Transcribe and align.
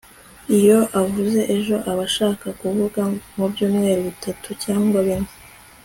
iyo 0.57 0.79
avuze 1.01 1.39
ejo 1.55 1.75
aba 1.91 2.03
ashaka 2.09 2.47
kuvuga 2.61 3.01
mubyumweru 3.35 4.01
bitatu 4.09 4.47
cyangwa 4.63 4.97
bine 5.07 5.29